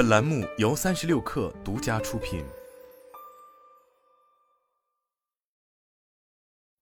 [0.00, 2.42] 本栏目由三十六氪独家出品。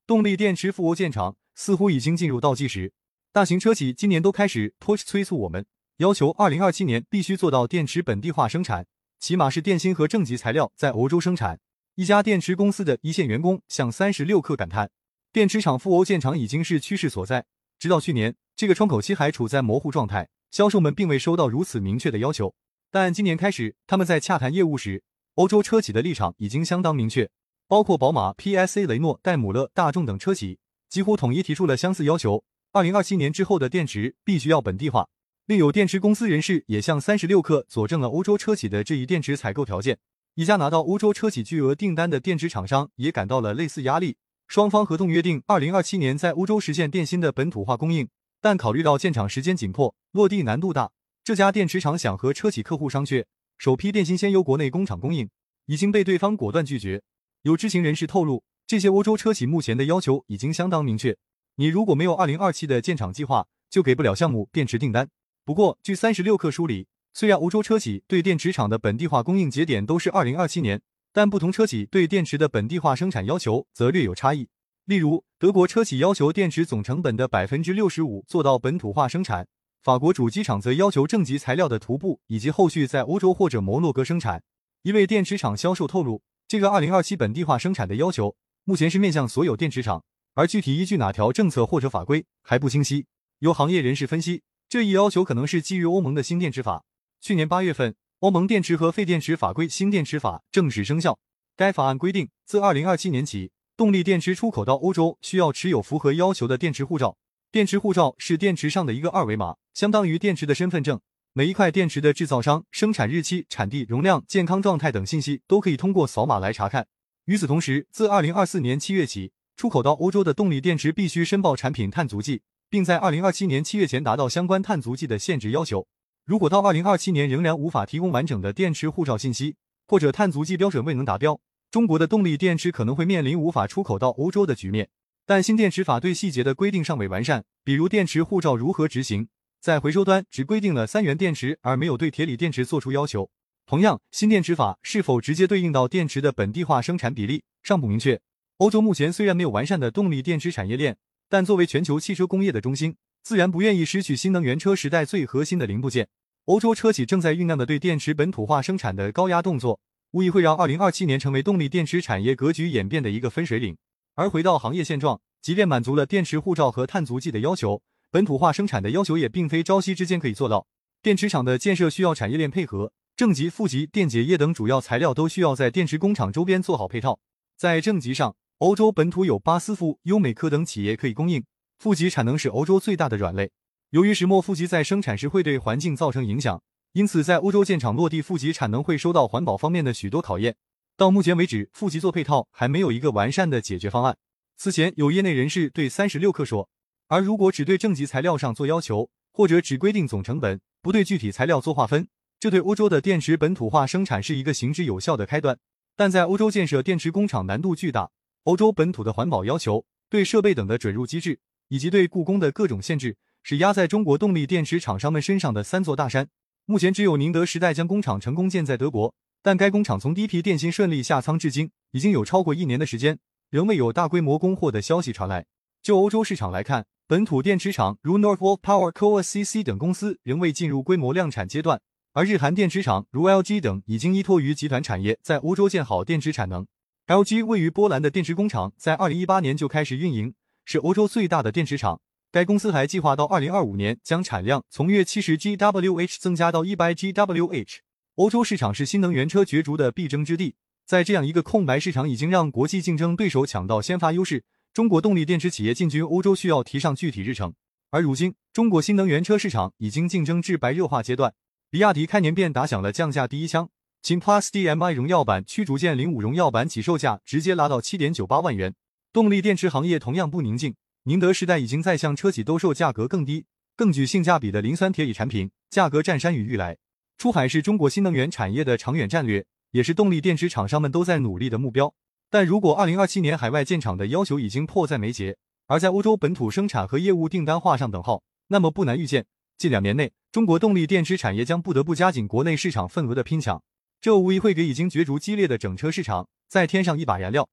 [0.06, 2.92] 动力电池富欧建厂似乎已经进入倒计时，
[3.33, 8.86] 大型车企今年都开始 push 催促我们，要求二零二七年必须做到电池本地化生产，
[9.19, 11.59] 起码是电芯和正极材料在欧洲生产。
[11.96, 14.93] 一家电池公司的一线员工向三十六氪感叹
[15.35, 17.46] ：“电池厂赴欧建厂已经是趋势所在。
[17.80, 22.55] 直到去年，这个窗口期还处在模糊状态，销售们并未收到如此明确的要求。
[22.91, 25.03] 但今年开始，他们在洽谈业务时，
[25.35, 27.29] 欧洲车企的立场已经相当明确，
[27.67, 30.58] 包括宝马、PSA、雷诺、戴姆勒、大众等车企
[30.89, 35.08] 几乎统一提出了相似要求：二零二七年之后的电池必须要本地化。
[35.46, 39.98] 另有电池公司人士也向三十六氪佐证了欧洲车企的这一电池采购条件。”
[40.34, 44.16] 一家拿到欧洲车企巨额订单的电池厂商也感到了类似压力，
[44.46, 48.08] 双方合同约定二零二七年在欧洲实现电芯的本土化供应，
[48.41, 50.92] 但考虑到建厂时间紧迫、落地难度大，
[51.28, 53.23] 这家电池厂想和车企客户商榷，
[53.59, 55.28] 首批电芯先由国内工厂供应，
[55.66, 57.02] 已经被对方果断拒绝。
[57.42, 61.14] 有知情人士透露，这些欧洲车企目前的要求已经相当明确，
[61.56, 65.06] 你如果没有二零二七的建厂计划，就给不了项目电池订单。
[65.44, 66.86] 不过，据三十六氪梳理。
[67.12, 70.80] 虽然欧洲车企对电池厂的本地化供应节点都是二零二七年，
[71.12, 74.48] 但不同车企对电池的本地化生产要求则略有差异。
[74.86, 79.47] 例如，德国车企要求电池总成本的百分之六十五做到本土化生产，
[79.80, 84.42] 法国主机厂则要求正极材料的涂布以及后续在欧洲或者摩洛哥生产。
[84.82, 88.34] 一位电池厂销售透露，这个二零二七本地化生产的要求
[88.64, 90.02] 目前是面向所有电池厂，
[90.34, 93.06] 而具体依据哪条政策或者法规还不清晰。
[93.38, 96.84] 有行业人士分析，这一要求可能是基于欧盟的新电池法。
[97.20, 101.18] 去年八月份，欧盟电池和废电池法规新电池法正式生效。
[101.56, 107.16] 该法案规定，自二零二七年起，动力电池出口到欧洲需要持有符合要求的电池护照。
[107.50, 111.00] 电池护照是电池上的一个二维码，相当于电池的身份证。
[111.32, 116.86] 每一块电池的制造商、生产日期、产地、容量、健康状态等信息都可以通过扫码来查看。
[117.24, 125.89] 与此同时，自二零二四年七月起，出口到欧洲的动力电池必须申报产品碳足迹，并在二零二七年七月前达到相关碳足迹的限制要求。
[126.27, 129.56] 如果到二零二七年仍然无法提供完整的电池护照信息，
[129.87, 131.41] 或者碳足迹标准未能达标，
[131.71, 134.91] 中国的动力电池可能会面临无法出口到欧洲的局面。
[135.28, 139.28] 但新电池法对细节的规定尚未完善，比如电池护照如何执行，
[139.61, 143.28] 在回收端只规定了三元电池，而没有对铁锂电池做出要求。
[143.67, 148.19] 同样，新电池法是否直接对应到电池的本地化生产比例尚不明确。
[148.56, 150.97] 欧洲目前虽然没有完善的动力电池产业链，
[151.28, 156.09] 但作为全球汽车工业的中心，自然不愿意失去新能源车时代最核心的零部件。
[156.47, 159.78] 欧洲车企正在酝酿的对电池本土化生产的高压动作，
[160.12, 163.77] 无疑会让二零二七年成为动力电池产业格局演变的一个分水岭。
[164.19, 167.81] 而回到行业现状，即便满足了电池护照和碳足迹的要求，
[168.11, 170.67] 本土化生产的要求也并非朝夕之间可以做到。
[171.01, 177.21] 电池厂的建设需要产业链配合，正极、负极、电解液等主要材料都需要在电池工厂周边做好配套。
[177.56, 181.43] 在正极上，欧洲本土有巴斯夫、优美科等企业可以供应；
[181.79, 183.53] 负极产能是欧洲最大的软肋。
[183.91, 186.61] 由于石墨负极在生产时会对环境造成影响，
[186.95, 190.56] 因此在欧洲建厂落地负极产能会受到环保方面的许多考验。
[190.99, 194.17] 到目前为止，负极做配套还没有一个完善的解决方案。
[194.57, 196.69] 此前有业内人士对三十六氪说，
[197.07, 202.09] 而如果只对正极材料上做要求，或者只规定总成本，不对具体材料做划分，
[202.41, 205.57] 这对欧洲的电池本土化生产是一个行之有效的开端。
[205.95, 208.11] 但在欧洲建设电池工厂难度巨大，
[208.43, 211.39] 欧洲本土的环保要求、对设备等的准入机制，
[211.69, 213.17] 以及对雇工的各种限制。
[213.45, 216.29] 是压在中国动力电池厂商们身上的三座大山。
[216.67, 219.15] 目前只有宁德时代将工厂成功建在德国，
[219.49, 225.47] 但该工厂从第一批电芯顺利下仓至今，已经有超过一年的时间，仍未有大规模供货的消息传来。
[225.83, 231.81] 就欧洲市场来看，本土电池厂如 Northvolt Power、COSCC 等公司仍未进入规模量产阶段，
[232.13, 236.67] 而日韩电池厂如 LG 等已经依托于集团产业在欧洲建好电池产能。
[237.07, 240.35] LG 位于波兰的电池工厂在二零一八年就开始运营，
[240.67, 242.03] 是欧洲最大的电池厂。
[242.31, 247.79] 该公司还计划到二零二五年将产量从约七十 GWh 增加到一百 GWh。
[248.19, 254.43] 欧洲市场是新能源车角逐的必争之地，在这样一个空白市场已经让国际竞争对手抢到先发优势，
[254.75, 257.55] 中国动力电池企业进军欧洲需要提上具体日程。
[257.93, 261.32] 而如今，中国新能源车市场已经竞争至白热化阶段，
[261.70, 263.70] 比亚迪开年便打响了降价第一枪，
[264.03, 268.75] 秦 Plus DM-i 荣耀版驱逐舰零五荣耀版起售价直接拉到七点九八万元。
[269.12, 270.75] 动力电池行业同样不宁静。
[271.05, 276.79] 宁德时代已经在向车企兜售价格更低、更具性价比的磷酸铁锂产品，价格占山雨欲来。
[277.19, 281.93] 出海是中国新能源产业的长远战略，也是动力电池厂商们都在努力的目标。
[282.31, 285.37] 但如果二零二七年海外建厂的要求已经迫在眉睫，
[285.67, 289.26] 而在欧洲本土生产和业务订单画上等号，那么不难预见，
[289.56, 293.61] 近两年内，中国动力电池产业将不得不加紧国内市场份额的拼抢，
[294.00, 297.49] 这无疑会给已经角逐激烈的整车市场再添上一把燃料。